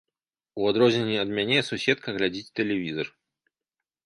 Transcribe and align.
У 0.61 0.69
адрозненне 0.71 1.17
ад 1.23 1.29
мяне, 1.39 1.59
суседка 1.69 2.07
глядзіць 2.17 2.53
тэлевізар. 2.61 3.07